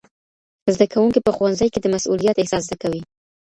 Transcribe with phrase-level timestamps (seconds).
[0.73, 3.01] زدهکوونکي په ښوونځي کي د مسئولیت احساس زده کوي.